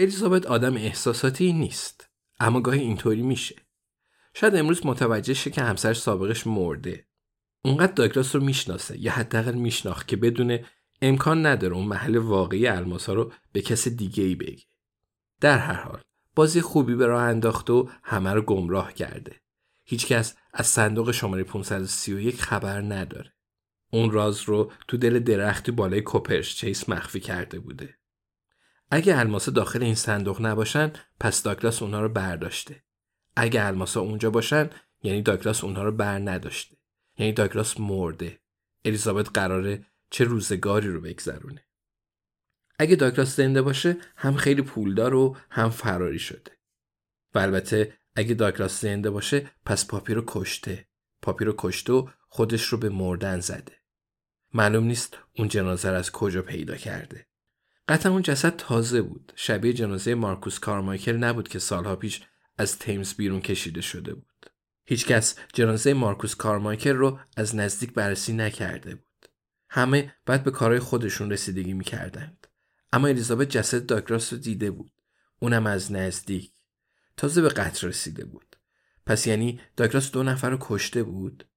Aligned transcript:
الیزابت 0.00 0.46
آدم 0.46 0.76
احساساتی 0.76 1.52
نیست 1.52 2.10
اما 2.38 2.60
گاهی 2.60 2.80
اینطوری 2.80 3.22
میشه. 3.22 3.54
شاید 4.34 4.56
امروز 4.56 4.86
متوجه 4.86 5.34
شه 5.34 5.50
که 5.50 5.62
همسر 5.62 5.94
سابقش 5.94 6.46
مرده. 6.46 7.06
اونقدر 7.64 7.92
داگلاس 7.92 8.36
رو 8.36 8.44
می‌شناسه 8.44 9.00
یا 9.00 9.12
حداقل 9.12 9.54
میشناخت 9.54 10.08
که 10.08 10.16
بدونه 10.16 10.64
امکان 11.02 11.46
نداره 11.46 11.74
اون 11.74 11.86
محل 11.86 12.16
واقعی 12.16 12.66
الماسا 12.66 13.12
رو 13.12 13.32
به 13.52 13.62
کس 13.62 13.88
دیگه 13.88 14.24
ای 14.24 14.34
بگه. 14.34 14.64
در 15.40 15.58
هر 15.58 15.82
حال 15.82 16.00
بازی 16.34 16.60
خوبی 16.60 16.94
به 16.94 17.06
راه 17.06 17.22
انداخته 17.22 17.72
و 17.72 17.88
همه 18.02 18.32
رو 18.32 18.42
گمراه 18.42 18.92
کرده. 18.92 19.40
هیچکس 19.84 20.34
از 20.52 20.66
صندوق 20.66 21.10
شماره 21.10 21.44
531 21.44 22.42
خبر 22.42 22.80
نداره. 22.80 23.32
اون 23.92 24.10
راز 24.10 24.42
رو 24.42 24.72
تو 24.88 24.96
دل 24.96 25.18
درختی 25.18 25.72
بالای 25.72 26.02
کوپرش 26.02 26.56
چیس 26.56 26.88
مخفی 26.88 27.20
کرده 27.20 27.58
بوده. 27.58 27.99
اگه 28.90 29.18
الماسا 29.18 29.52
داخل 29.52 29.82
این 29.82 29.94
صندوق 29.94 30.42
نباشن 30.42 30.92
پس 31.20 31.42
داگلاس 31.42 31.82
اونها 31.82 32.00
رو 32.00 32.08
برداشته. 32.08 32.82
اگه 33.36 33.66
الماسا 33.66 34.00
اونجا 34.00 34.30
باشن 34.30 34.70
یعنی 35.02 35.22
داگلاس 35.22 35.64
اونها 35.64 35.82
رو 35.82 35.92
بر 35.92 36.18
نداشته. 36.18 36.76
یعنی 37.18 37.32
داگلاس 37.32 37.80
مرده. 37.80 38.40
الیزابت 38.84 39.30
قراره 39.34 39.86
چه 40.10 40.24
روزگاری 40.24 40.88
رو 40.88 41.00
بگذرونه. 41.00 41.64
اگه 42.78 42.96
داگلاس 42.96 43.36
زنده 43.36 43.62
باشه 43.62 43.96
هم 44.16 44.36
خیلی 44.36 44.62
پولدار 44.62 45.14
و 45.14 45.36
هم 45.50 45.70
فراری 45.70 46.18
شده. 46.18 46.58
و 47.34 47.38
البته 47.38 47.98
اگه 48.14 48.34
داگلاس 48.34 48.80
زنده 48.80 49.10
باشه 49.10 49.50
پس 49.64 49.86
پاپی 49.86 50.14
رو 50.14 50.24
کشته. 50.26 50.88
پاپی 51.22 51.44
رو 51.44 51.54
کشته 51.58 51.92
و 51.92 52.08
خودش 52.28 52.64
رو 52.64 52.78
به 52.78 52.88
مردن 52.88 53.40
زده. 53.40 53.72
معلوم 54.54 54.84
نیست 54.84 55.18
اون 55.36 55.48
جنازه 55.48 55.88
از 55.88 56.10
کجا 56.10 56.42
پیدا 56.42 56.76
کرده. 56.76 57.29
قطعا 57.90 58.12
اون 58.12 58.22
جسد 58.22 58.56
تازه 58.56 59.02
بود. 59.02 59.32
شبیه 59.36 59.72
جنازه 59.72 60.14
مارکوس 60.14 60.58
کارمایکل 60.58 61.16
نبود 61.16 61.48
که 61.48 61.58
سالها 61.58 61.96
پیش 61.96 62.22
از 62.58 62.78
تیمز 62.78 63.14
بیرون 63.14 63.40
کشیده 63.40 63.80
شده 63.80 64.14
بود. 64.14 64.50
هیچکس 64.84 65.36
جنازه 65.52 65.94
مارکوس 65.94 66.34
کارمایکل 66.34 66.96
رو 66.96 67.18
از 67.36 67.56
نزدیک 67.56 67.92
بررسی 67.92 68.32
نکرده 68.32 68.94
بود. 68.94 69.28
همه 69.70 70.14
بعد 70.26 70.44
به 70.44 70.50
کارهای 70.50 70.80
خودشون 70.80 71.32
رسیدگی 71.32 71.72
می‌کردند. 71.72 72.46
اما 72.92 73.08
الیزابت 73.08 73.48
جسد 73.48 73.86
داگراس 73.86 74.32
رو 74.32 74.38
دیده 74.38 74.70
بود. 74.70 74.92
اونم 75.38 75.66
از 75.66 75.92
نزدیک. 75.92 76.52
تازه 77.16 77.42
به 77.42 77.48
قتل 77.48 77.88
رسیده 77.88 78.24
بود. 78.24 78.56
پس 79.06 79.26
یعنی 79.26 79.60
داگراس 79.76 80.10
دو 80.10 80.22
نفر 80.22 80.50
رو 80.50 80.58
کشته 80.60 81.02
بود؟ 81.02 81.48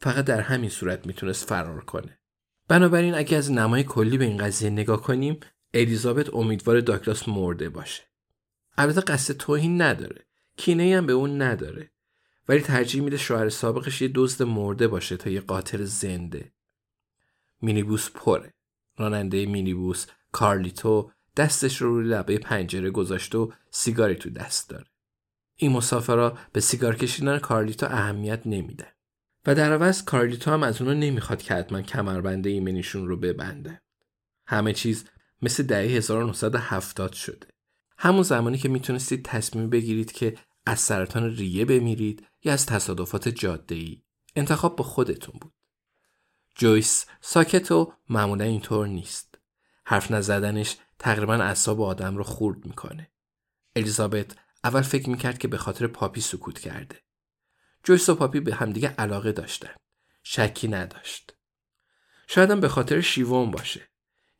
فقط 0.00 0.24
در 0.24 0.40
همین 0.40 0.70
صورت 0.70 1.06
می‌تونست 1.06 1.48
فرار 1.48 1.84
کنه. 1.84 2.18
بنابراین 2.68 3.14
اگه 3.14 3.36
از 3.36 3.52
نمای 3.52 3.84
کلی 3.84 4.18
به 4.18 4.24
این 4.24 4.36
قضیه 4.36 4.70
نگاه 4.70 5.02
کنیم 5.02 5.40
الیزابت 5.80 6.34
امیدوار 6.34 6.80
داگلاس 6.80 7.28
مرده 7.28 7.68
باشه. 7.68 8.02
البته 8.78 9.00
قصد 9.00 9.36
توهین 9.36 9.82
نداره. 9.82 10.26
کینه 10.56 10.96
هم 10.96 11.06
به 11.06 11.12
اون 11.12 11.42
نداره. 11.42 11.90
ولی 12.48 12.60
ترجیح 12.60 13.02
میده 13.02 13.16
شوهر 13.16 13.48
سابقش 13.48 14.02
یه 14.02 14.10
دزد 14.14 14.42
مرده 14.42 14.88
باشه 14.88 15.16
تا 15.16 15.30
یه 15.30 15.40
قاتل 15.40 15.84
زنده. 15.84 16.52
مینیبوس 17.62 18.10
پره. 18.10 18.52
راننده 18.98 19.46
مینیبوس 19.46 20.06
کارلیتو 20.32 21.10
دستش 21.36 21.82
رو 21.82 21.94
روی 21.94 22.08
لبه 22.08 22.38
پنجره 22.38 22.90
گذاشته 22.90 23.38
و 23.38 23.50
سیگاری 23.70 24.14
تو 24.14 24.30
دست 24.30 24.70
داره. 24.70 24.86
این 25.56 25.72
مسافرا 25.72 26.38
به 26.52 26.60
سیگار 26.60 26.96
کشیدن 26.96 27.38
کارلیتو 27.38 27.86
اهمیت 27.86 28.46
نمیده 28.46 28.86
و 29.46 29.54
در 29.54 29.72
عوض 29.72 30.04
کارلیتو 30.04 30.50
هم 30.50 30.62
از 30.62 30.82
اونو 30.82 30.94
نمی‌خواد 30.94 31.42
که 31.42 31.54
حتما 31.54 31.82
کمربنده 31.82 32.50
ایمنیشون 32.50 33.08
رو 33.08 33.16
ببنده. 33.16 33.82
همه 34.46 34.72
چیز 34.72 35.04
مثل 35.42 35.62
دهه 35.62 35.80
1970 35.80 37.12
شده. 37.12 37.46
همون 37.98 38.22
زمانی 38.22 38.58
که 38.58 38.68
می‌تونستید 38.68 39.24
تصمیم 39.24 39.70
بگیرید 39.70 40.12
که 40.12 40.38
از 40.66 40.80
سرطان 40.80 41.36
ریه 41.36 41.64
بمیرید 41.64 42.26
یا 42.44 42.52
از 42.52 42.66
تصادفات 42.66 43.28
جاده 43.28 43.74
ای. 43.74 44.02
انتخاب 44.36 44.76
با 44.76 44.84
خودتون 44.84 45.38
بود. 45.40 45.52
جویس 46.54 47.06
ساکت 47.20 47.72
و 47.72 47.92
معمولا 48.08 48.44
اینطور 48.44 48.86
نیست. 48.86 49.38
حرف 49.84 50.10
نزدنش 50.10 50.76
تقریبا 50.98 51.34
اعصاب 51.34 51.82
آدم 51.82 52.16
رو 52.16 52.24
خورد 52.24 52.66
می‌کنه. 52.66 53.10
الیزابت 53.76 54.36
اول 54.64 54.82
فکر 54.82 55.10
می‌کرد 55.10 55.38
که 55.38 55.48
به 55.48 55.58
خاطر 55.58 55.86
پاپی 55.86 56.20
سکوت 56.20 56.58
کرده. 56.58 57.02
جویس 57.84 58.08
و 58.08 58.14
پاپی 58.14 58.40
به 58.40 58.54
همدیگه 58.54 58.88
علاقه 58.88 59.32
داشتن. 59.32 59.74
شکی 60.22 60.68
نداشت. 60.68 61.36
شاید 62.26 62.60
به 62.60 62.68
خاطر 62.68 63.00
شیوون 63.00 63.50
باشه. 63.50 63.88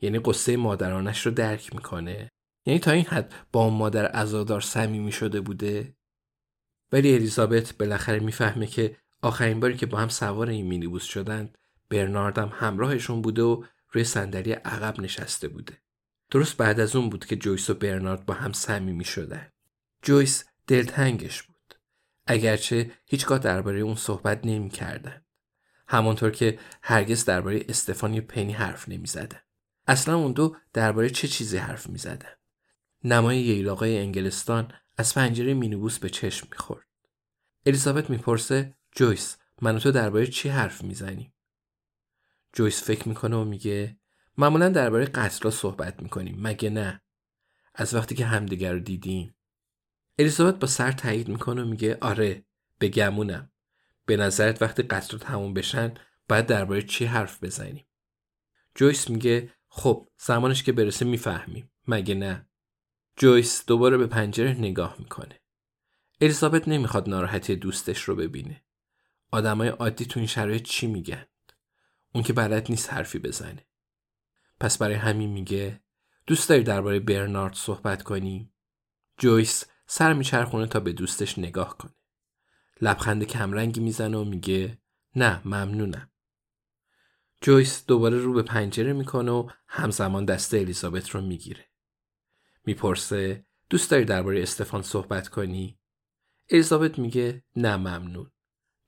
یعنی 0.01 0.19
قصه 0.19 0.57
مادرانش 0.57 1.27
رو 1.27 1.33
درک 1.33 1.75
می‌کنه. 1.75 2.31
یعنی 2.67 2.81
تا 2.81 2.91
این 2.91 3.05
حد 3.05 3.35
با 3.53 3.71
مادر 3.71 4.07
عزادار 4.07 4.61
صمیمی 4.61 5.13
شده 5.13 5.41
بوده. 5.41 5.97
ولی 6.93 7.15
الیزابت 7.15 7.79
بالاخره 7.79 8.21
می‌فهمه 8.21 8.67
که 8.67 8.97
آخرین 9.23 9.61
باری 9.61 9.77
که 9.77 9.87
با 9.87 9.99
هم 9.99 10.09
سوار 10.09 10.49
این 10.49 10.67
مینیبوس 10.67 11.05
شدند 11.05 11.59
برنارد 11.91 12.39
هم 12.39 12.53
همراهشون 12.55 13.23
بوده 13.23 13.43
و 13.43 13.65
روی 13.93 14.05
صندلی 14.05 14.53
عقب 14.53 15.01
نشسته 15.01 15.49
بوده. 15.49 15.79
درست 16.31 16.57
بعد 16.57 16.81
از 16.81 16.97
اون 16.97 17.11
بود 17.11 17.27
که 17.27 17.37
جویس 17.37 17.71
و 17.71 17.75
برنارد 17.75 18.27
با 18.27 18.35
هم 18.35 18.53
صمیمی 18.53 19.05
شدن. 19.05 19.49
جویس 20.03 20.45
دلتنگش 20.67 21.43
بود. 21.43 21.75
اگرچه 22.27 22.91
هیچگاه 23.07 23.39
درباره 23.39 23.81
اون 23.81 23.95
صحبت 23.95 24.41
نمی 24.45 24.71
کردن. 24.71 25.23
همانطور 25.89 26.31
که 26.31 26.59
هرگز 26.83 27.25
درباره 27.25 27.65
استفانی 27.69 28.21
پنی 28.21 28.53
حرف 28.53 28.89
نمی 28.89 29.07
زدن. 29.07 29.41
اصلا 29.87 30.17
اون 30.17 30.33
دو 30.33 30.57
درباره 30.73 31.11
چه 31.11 31.29
چیزی 31.29 31.57
حرف 31.57 31.89
می 31.89 31.99
زدن. 31.99 32.33
نمای 33.05 33.39
ییلاقای 33.39 33.99
انگلستان 33.99 34.73
از 34.97 35.15
پنجره 35.15 35.55
مینیبوس 35.55 35.99
به 35.99 36.11
چشم 36.11 36.49
می‌خورد. 36.51 36.87
الیزابت 37.67 38.11
می‌پرسه 38.11 38.75
جویس 38.93 39.37
من 39.63 39.77
و 39.77 39.79
تو 39.79 39.93
درباره 39.93 40.27
چی 40.27 40.49
حرف 40.49 40.85
می‌زنیم؟ 40.85 41.35
جویس 42.53 42.83
فکر 42.83 43.09
می‌کنه 43.09 43.37
و 43.37 43.45
میگه 43.45 43.99
معمولا 44.39 44.69
درباره 44.69 45.05
قتلا 45.05 45.51
صحبت 45.51 46.03
می‌کنیم 46.03 46.39
مگه 46.39 46.71
نه؟ 46.71 47.03
از 47.75 47.95
وقتی 47.95 48.15
که 48.15 48.27
همدیگر 48.27 48.73
رو 48.73 48.79
دیدیم. 48.79 49.35
الیزابت 50.19 50.59
با 50.59 50.67
سر 50.67 50.93
تایید 50.93 51.29
می‌کنه 51.29 51.63
و 51.63 51.67
میگه 51.67 51.99
آره 52.01 52.45
به 52.79 52.89
گمونم. 52.89 53.51
به 54.07 54.17
نظرت 54.17 54.63
وقتی 54.63 54.83
قتل 54.83 55.19
تموم 55.19 55.55
بشن 55.55 55.95
باید 56.29 56.47
درباره 56.47 56.83
چی 56.83 57.05
حرف 57.05 57.45
بزنیم؟ 57.45 57.87
جویس 58.75 59.11
میگه 59.11 59.53
خب 59.79 60.09
زمانش 60.19 60.63
که 60.63 60.73
برسه 60.73 61.05
می‌فهمیم. 61.05 61.71
مگه 61.87 62.15
نه؟ 62.15 62.49
جویس 63.17 63.67
دوباره 63.67 63.97
به 63.97 64.07
پنجره 64.07 64.53
نگاه 64.53 64.97
می‌کنه. 64.99 65.41
الیزابت 66.21 66.69
نمی‌خواد 66.69 67.09
ناراحتی 67.09 67.57
دوستش 67.57 68.03
رو 68.03 68.17
ببینه. 68.17 68.65
آدمای 69.33 69.69
عادی 69.69 70.05
تو 70.05 70.21
این 70.21 70.27
شرایط 70.27 70.63
چی 70.63 70.87
میگن؟ 70.87 71.27
اون 72.15 72.25
که 72.25 72.33
بلد 72.33 72.67
نیست 72.71 72.93
حرفی 72.93 73.19
بزنه. 73.19 73.67
پس 74.61 74.79
برای 74.79 74.95
همین 74.95 75.31
میگه 75.31 75.81
دوست 76.27 76.49
داری 76.49 76.63
درباره 76.63 77.01
برنارد 77.01 77.55
صحبت 77.55 78.03
کنی؟ 78.03 78.53
جویس 79.19 79.65
سر 79.87 80.13
میچرخونه 80.13 80.67
تا 80.67 80.81
به 80.81 80.93
دوستش 80.93 81.39
نگاه 81.39 81.79
کنه. 81.79 81.95
لبخند 82.81 83.25
کمرنگی 83.25 83.81
می‌زنه 83.81 84.17
و 84.17 84.25
میگه 84.25 84.79
نه 85.17 85.43
ممنونم. 85.45 86.11
جویس 87.41 87.87
دوباره 87.87 88.19
رو 88.19 88.33
به 88.33 88.43
پنجره 88.43 88.93
می‌کنه 88.93 89.33
و 89.33 89.49
همزمان 89.69 90.25
دست 90.25 90.55
الیزابت 90.55 91.11
رو 91.11 91.21
می‌گیره. 91.21 91.65
می‌پرسه 92.65 93.47
دوست 93.71 93.91
داری 93.91 94.05
درباره 94.05 94.43
استفان 94.43 94.83
صحبت 94.83 95.29
کنی؟ 95.29 95.79
الیزابت 96.51 96.99
میگه 96.99 97.45
نه 97.57 97.77
ممنون. 97.77 98.31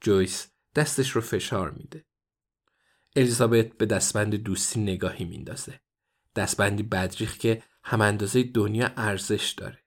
جویس 0.00 0.50
دستش 0.74 1.10
رو 1.10 1.20
فشار 1.20 1.70
میده. 1.70 2.04
الیزابت 3.16 3.76
به 3.76 3.86
دستبند 3.86 4.34
دوستی 4.34 4.80
نگاهی 4.80 5.24
میندازه. 5.24 5.80
دستبندی 6.36 6.82
بدریخ 6.82 7.36
که 7.36 7.62
هم 7.84 8.00
اندازه 8.00 8.42
دنیا 8.42 8.90
ارزش 8.96 9.50
داره. 9.50 9.78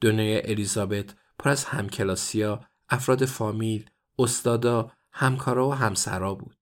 دنیای 0.00 0.50
الیزابت 0.50 1.14
پر 1.38 1.50
از 1.50 1.64
همکلاسیا 1.64 2.66
افراد 2.88 3.24
فامیل 3.24 3.90
استادا 4.18 4.92
همکارا 5.12 5.68
و 5.68 5.74
همسرا 5.74 6.34
بود. 6.34 6.56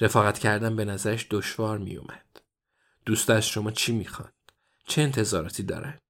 رفاقت 0.00 0.38
کردن 0.38 0.76
به 0.76 0.84
نظرش 0.84 1.26
دشوار 1.30 1.78
میومد 1.78 2.40
دوست 3.06 3.30
از 3.30 3.48
شما 3.48 3.70
چی 3.70 3.92
می‌خواد؟ 3.92 4.34
چه 4.86 5.02
انتظاراتی 5.02 5.62
دارن؟ 5.62 6.00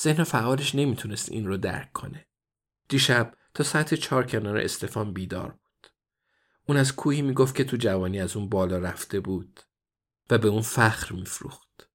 ذهن 0.00 0.24
فعالش 0.24 0.74
نمی‌تونست 0.74 1.32
این 1.32 1.46
رو 1.46 1.56
درک 1.56 1.92
کنه. 1.92 2.26
دیشب 2.88 3.34
تا 3.54 3.64
ساعت 3.64 3.94
چهار 3.94 4.26
کنار 4.26 4.58
استفان 4.58 5.12
بیدار 5.12 5.50
بود. 5.50 5.90
اون 6.66 6.78
از 6.78 6.96
کوهی 6.96 7.22
می‌گفت 7.22 7.54
که 7.54 7.64
تو 7.64 7.76
جوانی 7.76 8.20
از 8.20 8.36
اون 8.36 8.48
بالا 8.48 8.78
رفته 8.78 9.20
بود 9.20 9.60
و 10.30 10.38
به 10.38 10.48
اون 10.48 10.62
فخر 10.62 11.14
میفروخت. 11.14 11.88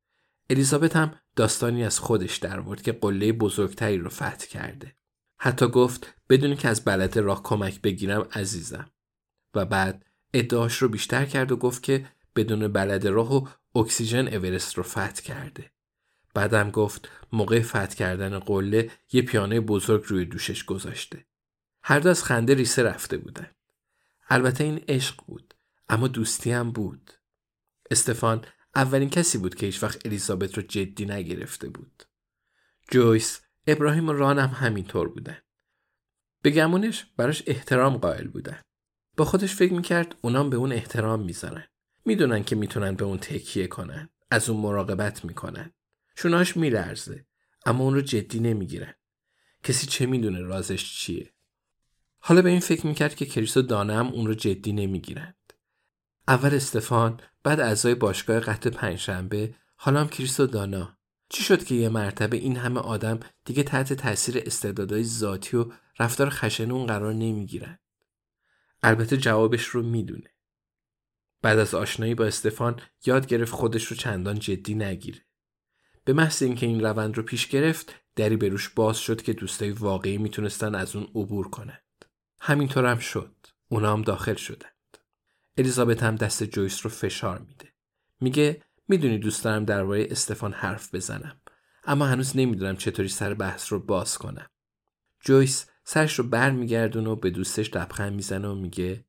الیزابت 0.49 0.95
هم 0.95 1.19
داستانی 1.35 1.83
از 1.83 1.99
خودش 1.99 2.37
در 2.37 2.59
بود 2.59 2.81
که 2.81 2.91
قله 2.91 3.31
بزرگتری 3.31 3.97
رو 3.97 4.09
فتح 4.09 4.45
کرده. 4.45 4.95
حتی 5.37 5.67
گفت 5.67 6.13
بدونی 6.29 6.55
که 6.55 6.67
از 6.67 6.83
بلد 6.83 7.17
راه 7.17 7.43
کمک 7.43 7.81
بگیرم 7.81 8.27
عزیزم. 8.31 8.91
و 9.53 9.65
بعد 9.65 10.05
ادعاش 10.39 10.77
رو 10.77 10.89
بیشتر 10.89 11.25
کرد 11.25 11.51
و 11.51 11.55
گفت 11.55 11.83
که 11.83 12.05
بدون 12.35 12.67
بلد 12.67 13.07
راه 13.07 13.35
و 13.35 13.47
اکسیژن 13.79 14.27
اورست 14.27 14.77
رو 14.77 14.83
فتح 14.83 15.21
کرده. 15.21 15.71
بعدم 16.33 16.71
گفت 16.71 17.09
موقع 17.31 17.61
فتح 17.61 17.95
کردن 17.95 18.39
قله 18.39 18.91
یه 19.11 19.21
پیانه 19.21 19.59
بزرگ 19.59 20.03
روی 20.07 20.25
دوشش 20.25 20.63
گذاشته. 20.63 21.25
هر 21.83 21.99
دو 21.99 22.09
از 22.09 22.23
خنده 22.23 22.53
ریسه 22.53 22.83
رفته 22.83 23.17
بودن. 23.17 23.47
البته 24.29 24.63
این 24.63 24.83
عشق 24.87 25.25
بود 25.27 25.53
اما 25.89 26.07
دوستی 26.07 26.51
هم 26.51 26.71
بود. 26.71 27.11
استفان 27.91 28.45
اولین 28.75 29.09
کسی 29.09 29.37
بود 29.37 29.55
که 29.55 29.65
هیچ 29.65 29.83
وقت 29.83 30.05
الیزابت 30.05 30.57
رو 30.57 30.63
جدی 30.63 31.05
نگرفته 31.05 31.69
بود. 31.69 32.03
جویس 32.91 33.41
ابراهیم 33.67 34.09
و 34.09 34.13
ران 34.13 34.39
هم 34.39 34.49
همینطور 34.49 35.09
بودن. 35.09 35.37
به 36.41 36.49
گمونش 36.49 37.05
براش 37.17 37.43
احترام 37.47 37.97
قائل 37.97 38.27
بودن. 38.27 38.61
با 39.17 39.25
خودش 39.25 39.55
فکر 39.55 39.73
می‌کرد 39.73 40.15
اونام 40.21 40.49
به 40.49 40.57
اون 40.57 40.71
احترام 40.71 41.21
می‌ذارن. 41.21 41.67
می‌دونن 42.05 42.43
که 42.43 42.55
می‌تونن 42.55 42.95
به 42.95 43.05
اون 43.05 43.17
تکیه 43.17 43.67
کنن. 43.67 44.09
از 44.31 44.49
اون 44.49 44.61
مراقبت 44.61 45.25
می‌کنن. 45.25 45.73
شوناش 46.15 46.57
میلرزه. 46.57 47.25
اما 47.65 47.83
اون 47.83 47.93
رو 47.93 48.01
جدی 48.01 48.39
نمی‌گیرن. 48.39 48.93
کسی 49.63 49.87
چه 49.87 50.05
می‌دونه 50.05 50.41
رازش 50.41 50.99
چیه. 50.99 51.33
حالا 52.19 52.41
به 52.41 52.49
این 52.49 52.59
فکر 52.59 52.87
می‌کرد 52.87 53.15
که 53.15 53.25
کریس 53.25 53.57
و 53.57 53.61
دانه 53.61 53.95
هم 53.95 54.07
اون 54.07 54.27
رو 54.27 54.33
جدی 54.33 54.73
نمی‌گیرند. 54.73 55.53
اول 56.27 56.55
استفان 56.55 57.19
بعد 57.43 57.59
اعضای 57.59 57.95
باشگاه 57.95 58.39
قطع 58.39 58.69
پنجشنبه 58.69 59.55
حالا 59.75 59.99
هم 59.99 60.07
کریس 60.07 60.39
و 60.39 60.47
دانا. 60.47 60.97
چی 61.29 61.43
شد 61.43 61.63
که 61.63 61.75
یه 61.75 61.89
مرتبه 61.89 62.37
این 62.37 62.57
همه 62.57 62.79
آدم 62.79 63.19
دیگه 63.45 63.63
تحت 63.63 63.93
تاثیر 63.93 64.43
استعدادهای 64.45 65.03
ذاتی 65.03 65.57
و 65.57 65.71
رفتار 65.99 66.29
خشن 66.29 66.71
اون 66.71 66.85
قرار 66.85 67.13
نمی‌گیرن؟ 67.13 67.79
البته 68.83 69.17
جوابش 69.17 69.65
رو 69.65 69.83
می‌دونه. 69.83 70.29
بعد 71.41 71.59
از 71.59 71.73
آشنایی 71.73 72.15
با 72.15 72.25
استفان 72.25 72.81
یاد 73.05 73.27
گرفت 73.27 73.53
خودش 73.53 73.85
رو 73.85 73.95
چندان 73.95 74.39
جدی 74.39 74.75
نگیره. 74.75 75.21
به 76.03 76.13
محض 76.13 76.43
اینکه 76.43 76.65
این 76.65 76.81
روند 76.81 77.17
رو 77.17 77.23
پیش 77.23 77.47
گرفت 77.47 77.95
دری 78.15 78.37
به 78.37 78.49
روش 78.49 78.69
باز 78.69 78.97
شد 78.97 79.21
که 79.21 79.33
دوستای 79.33 79.71
واقعی 79.71 80.17
می‌تونستن 80.17 80.75
از 80.75 80.95
اون 80.95 81.05
عبور 81.15 81.49
کنند. 81.49 82.05
همینطور 82.39 82.85
هم 82.85 82.99
شد. 82.99 83.35
اونا 83.69 83.93
هم 83.93 84.01
داخل 84.01 84.35
شدند. 84.35 84.97
الیزابت 85.57 86.03
هم 86.03 86.15
دست 86.15 86.43
جویس 86.43 86.85
رو 86.85 86.89
فشار 86.89 87.39
میده. 87.39 87.73
میگه 88.19 88.63
می‌دونی 88.87 89.17
دوست 89.17 89.43
دارم 89.43 89.65
درباره 89.65 90.07
استفان 90.11 90.53
حرف 90.53 90.95
بزنم 90.95 91.41
اما 91.83 92.05
هنوز 92.05 92.37
نمی‌دونم 92.37 92.77
چطوری 92.77 93.09
سر 93.09 93.33
بحث 93.33 93.71
رو 93.71 93.79
باز 93.79 94.17
کنم. 94.17 94.49
جویس 95.19 95.65
سرش 95.89 96.19
رو 96.19 96.27
بر 96.27 96.51
میگردون 96.51 97.07
و 97.07 97.15
به 97.15 97.29
دوستش 97.29 97.75
لبخند 97.75 98.13
می‌زنه 98.13 98.47
و 98.47 98.55
میگه 98.55 99.05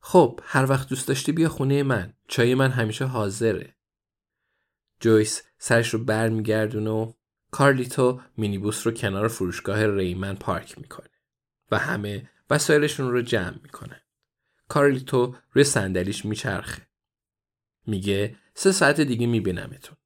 خب 0.00 0.40
هر 0.44 0.70
وقت 0.70 0.88
دوست 0.88 1.08
داشتی 1.08 1.32
بیا 1.32 1.48
خونه 1.48 1.82
من 1.82 2.14
چای 2.28 2.54
من 2.54 2.70
همیشه 2.70 3.04
حاضره. 3.04 3.76
جویس 5.00 5.42
سرش 5.58 5.94
رو 5.94 6.04
بر 6.04 6.28
میگردون 6.28 6.86
و 6.86 7.12
کارلیتو 7.50 8.20
مینیبوس 8.36 8.86
رو 8.86 8.92
کنار 8.92 9.28
فروشگاه 9.28 9.86
ریمن 9.86 10.34
پارک 10.34 10.78
می‌کنه 10.78 11.10
و 11.70 11.78
همه 11.78 12.30
وسایلشون 12.50 13.10
رو 13.10 13.22
جمع 13.22 13.58
می‌کنن. 13.62 14.00
کارلیتو 14.68 15.36
روی 15.52 15.64
صندلیش 15.64 16.24
میچرخه. 16.24 16.86
میگه 17.86 18.36
سه 18.54 18.72
ساعت 18.72 19.00
دیگه 19.00 19.26
میبینمتون. 19.26 19.96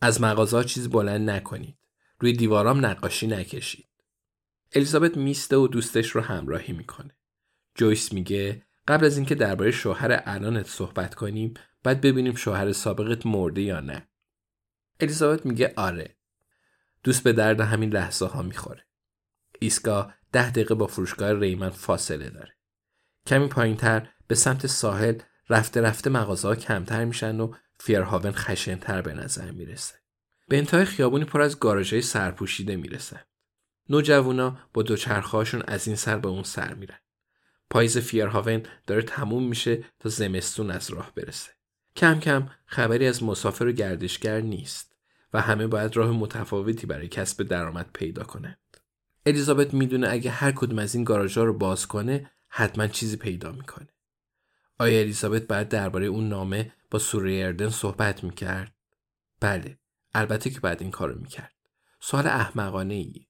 از 0.00 0.20
مغازه 0.20 0.64
چیز 0.64 0.88
بلند 0.90 1.30
نکنید. 1.30 1.78
روی 2.18 2.32
دیوارام 2.32 2.86
نقاشی 2.86 3.26
نکشید. 3.26 3.89
الیزابت 4.72 5.16
میسته 5.16 5.56
و 5.56 5.68
دوستش 5.68 6.10
رو 6.10 6.20
همراهی 6.20 6.72
می‌کنه. 6.72 7.16
جویس 7.74 8.12
میگه 8.12 8.66
قبل 8.88 9.06
از 9.06 9.16
اینکه 9.16 9.34
درباره 9.34 9.70
شوهر 9.70 10.22
الانت 10.24 10.66
صحبت 10.66 11.14
کنیم 11.14 11.54
بعد 11.82 12.00
ببینیم 12.00 12.34
شوهر 12.34 12.72
سابقت 12.72 13.26
مرده 13.26 13.62
یا 13.62 13.80
نه. 13.80 14.08
الیزابت 15.00 15.46
میگه 15.46 15.74
آره. 15.76 16.16
دوست 17.04 17.22
به 17.22 17.32
درد 17.32 17.60
همین 17.60 17.92
لحظه 17.92 18.26
ها 18.26 18.42
می‌خوره. 18.42 18.86
ایستگاه 19.58 20.14
ده 20.32 20.50
دقیقه 20.50 20.74
با 20.74 20.86
فروشگاه 20.86 21.32
ریمن 21.32 21.70
فاصله 21.70 22.30
داره. 22.30 22.52
کمی 23.26 23.48
پایین 23.48 23.76
تر 23.76 24.08
به 24.26 24.34
سمت 24.34 24.66
ساحل 24.66 25.18
رفته 25.48 25.80
رفته 25.80 26.10
مغازه 26.10 26.48
ها 26.48 26.54
کمتر 26.56 27.04
میشن 27.04 27.40
و 27.40 27.54
فیرهاون 27.78 28.32
خشنتر 28.32 29.02
به 29.02 29.12
نظر 29.12 29.50
می‌رسه. 29.50 29.94
به 30.48 30.58
انتهای 30.58 30.84
خیابونی 30.84 31.24
پر 31.24 31.40
از 31.42 31.58
گاراژهای 31.58 32.02
سرپوشیده 32.02 32.76
می‌رسه 32.76 33.29
نوجوانا 33.90 34.58
با 34.74 34.82
دوچرخهاشون 34.82 35.62
از 35.66 35.86
این 35.86 35.96
سر 35.96 36.18
به 36.18 36.28
اون 36.28 36.42
سر 36.42 36.74
میرن 36.74 36.98
پاییز 37.70 37.98
فیرهاون 37.98 38.62
داره 38.86 39.02
تموم 39.02 39.48
میشه 39.48 39.84
تا 39.98 40.08
زمستون 40.08 40.70
از 40.70 40.90
راه 40.90 41.12
برسه 41.14 41.50
کم 41.96 42.20
کم 42.20 42.48
خبری 42.66 43.06
از 43.06 43.22
مسافر 43.22 43.66
و 43.66 43.72
گردشگر 43.72 44.40
نیست 44.40 44.96
و 45.32 45.40
همه 45.40 45.66
باید 45.66 45.96
راه 45.96 46.10
متفاوتی 46.10 46.86
برای 46.86 47.08
کسب 47.08 47.42
درآمد 47.42 47.90
پیدا 47.92 48.24
کنند. 48.24 48.58
الیزابت 49.26 49.74
می‌دونه 49.74 50.08
اگه 50.10 50.30
هر 50.30 50.52
کدوم 50.52 50.78
از 50.78 50.94
این 50.94 51.04
گاراژها 51.04 51.44
رو 51.44 51.58
باز 51.58 51.86
کنه 51.86 52.30
حتما 52.48 52.86
چیزی 52.86 53.16
پیدا 53.16 53.52
می‌کنه. 53.52 53.88
آیا 54.78 55.00
الیزابت 55.00 55.42
باید 55.42 55.68
درباره 55.68 56.06
اون 56.06 56.28
نامه 56.28 56.72
با 56.90 56.98
سوری 56.98 57.42
اردن 57.42 57.68
صحبت 57.68 58.24
می‌کرد؟ 58.24 58.72
بله، 59.40 59.78
البته 60.14 60.50
که 60.50 60.60
بعد 60.60 60.82
این 60.82 60.90
کارو 60.90 61.20
می‌کرد. 61.20 61.54
سوال 62.00 62.26
احمقانه 62.26 62.94
ایه. 62.94 63.29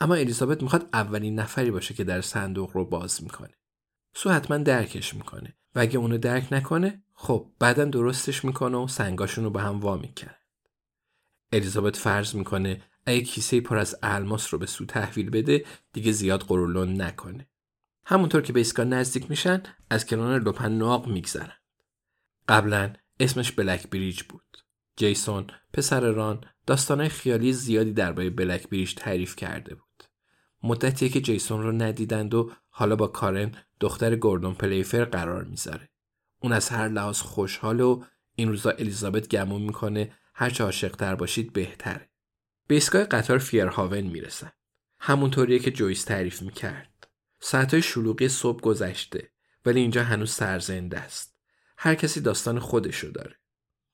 اما 0.00 0.14
الیزابت 0.14 0.62
می‌خواد 0.62 0.88
اولین 0.92 1.38
نفری 1.38 1.70
باشه 1.70 1.94
که 1.94 2.04
در 2.04 2.20
صندوق 2.20 2.70
رو 2.76 2.84
باز 2.84 3.22
می‌کنه. 3.22 3.54
سو 4.14 4.30
حتما 4.30 4.58
درکش 4.58 5.14
می‌کنه 5.14 5.56
و 5.74 5.80
اگه 5.80 5.98
اونو 5.98 6.18
درک 6.18 6.52
نکنه 6.52 7.02
خب 7.14 7.50
بعدا 7.58 7.84
درستش 7.84 8.44
می‌کنه 8.44 8.78
و 8.78 8.88
سنگاشون 8.88 9.44
رو 9.44 9.50
به 9.50 9.60
هم 9.60 9.80
وا 9.80 9.96
می‌کنه. 9.96 10.36
الیزابت 11.52 11.96
فرض 11.96 12.34
می‌کنه 12.34 12.82
اگه 13.06 13.20
کیسه 13.20 13.60
پر 13.60 13.76
از 13.76 13.96
الماس 14.02 14.52
رو 14.54 14.58
به 14.58 14.66
سو 14.66 14.84
تحویل 14.84 15.30
بده 15.30 15.64
دیگه 15.92 16.12
زیاد 16.12 16.40
قرولون 16.42 17.02
نکنه. 17.02 17.48
همونطور 18.04 18.42
که 18.42 18.52
به 18.52 18.60
ایستگاه 18.60 18.86
نزدیک 18.86 19.30
میشن 19.30 19.62
از 19.90 20.06
کنار 20.06 20.40
لپن 20.40 20.72
ناق 20.72 21.08
میگذرن. 21.08 21.56
قبلا 22.48 22.92
اسمش 23.20 23.52
بلک 23.52 23.90
بریج 23.90 24.22
بود. 24.22 24.56
جیسون 24.96 25.46
پسر 25.72 26.00
ران 26.00 26.44
داستانهای 26.68 27.08
خیالی 27.08 27.52
زیادی 27.52 27.92
درباره 27.92 28.30
بلک 28.30 28.68
بریج 28.68 28.94
تعریف 28.94 29.36
کرده 29.36 29.74
بود. 29.74 30.04
مدتیه 30.62 31.08
که 31.08 31.20
جیسون 31.20 31.62
رو 31.62 31.72
ندیدند 31.72 32.34
و 32.34 32.52
حالا 32.68 32.96
با 32.96 33.06
کارن 33.06 33.52
دختر 33.80 34.16
گوردون 34.16 34.54
پلیفر 34.54 35.04
قرار 35.04 35.44
می‌ذاره. 35.44 35.88
اون 36.40 36.52
از 36.52 36.68
هر 36.68 36.88
لحاظ 36.88 37.20
خوشحال 37.20 37.80
و 37.80 38.04
این 38.34 38.48
روزا 38.48 38.70
الیزابت 38.70 39.28
گمون 39.28 39.62
می‌کنه 39.62 40.12
هرچه 40.34 40.64
عاشقتر 40.64 41.14
باشید 41.14 41.52
بهتره. 41.52 42.08
به 42.66 42.74
ایستگاه 42.74 43.04
قطار 43.04 43.38
فیرهاون 43.38 44.00
می‌رسن. 44.00 44.52
همونطوریه 44.98 45.58
که 45.58 45.70
جویس 45.70 46.04
تعریف 46.04 46.42
می‌کرد. 46.42 47.08
ساعتهای 47.40 47.82
شلوغی 47.82 48.28
صبح 48.28 48.60
گذشته 48.60 49.30
ولی 49.66 49.80
اینجا 49.80 50.04
هنوز 50.04 50.30
سرزنده 50.30 50.98
است. 50.98 51.38
هر 51.76 51.94
کسی 51.94 52.20
داستان 52.20 52.58
خودشو 52.58 53.08
داره. 53.08 53.36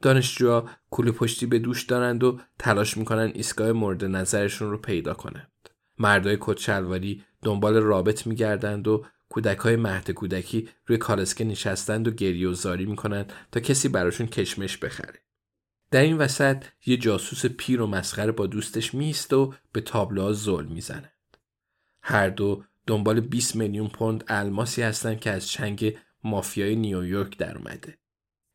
دانشجوها 0.05 0.71
کوله 0.91 1.13
پشتی 1.13 1.47
به 1.47 1.59
دوش 1.59 1.83
دارند 1.83 2.25
و 2.25 2.41
تلاش 2.59 2.97
می‌کنن 2.97 3.33
ایستگاه 3.35 3.73
مورد 3.73 4.05
نظرشون 4.05 4.71
رو 4.71 4.79
پیدا 4.79 5.15
کنند. 5.15 5.69
مردای 5.99 6.39
کتشلواری 6.41 7.25
دنبال 7.43 7.77
رابط 7.77 8.27
میگردند 8.27 8.89
و 8.89 9.05
کودک 9.29 9.59
های 9.59 9.77
مهد 9.77 10.11
کودکی 10.11 10.69
روی 10.87 10.99
کالسکه 10.99 11.45
نشستند 11.45 12.09
و 12.09 12.11
گریه 12.11 12.49
و 12.49 12.53
زاری 12.53 12.87
می‌کنند 12.87 13.33
تا 13.53 13.61
کسی 13.61 13.89
براشون 13.89 14.27
کشمش 14.27 14.77
بخره. 14.77 15.19
در 15.91 16.01
این 16.01 16.19
وسط 16.19 16.65
یه 16.87 16.97
جاسوس 16.97 17.47
پیر 17.47 17.81
و 17.81 17.87
مسخره 17.87 18.33
با 18.33 18.47
دوستش 18.47 18.95
میست 18.95 19.33
و 19.33 19.55
به 19.73 19.81
تابلوها 19.81 20.33
زل 20.33 20.65
می‌زنند. 20.65 21.37
هر 22.03 22.29
دو 22.29 22.65
دنبال 22.87 23.21
20 23.21 23.57
میلیون 23.57 23.89
پوند 23.89 24.25
الماسی 24.29 24.83
هستند 24.83 25.21
که 25.21 25.31
از 25.31 25.49
چنگ 25.49 25.97
مافیای 26.25 26.77
نیویورک 26.77 27.39
در 27.39 27.59
اومده. 27.59 27.99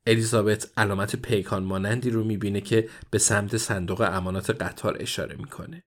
الیزابت 0.09 0.67
علامت 0.77 1.15
پیکان 1.15 1.63
مانندی 1.63 2.09
رو 2.09 2.23
می‌بینه 2.23 2.61
که 2.61 2.89
به 3.11 3.17
سمت 3.17 3.57
صندوق 3.57 4.01
امانات 4.01 4.49
قطار 4.49 4.97
اشاره 4.99 5.35
می‌کنه. 5.35 5.83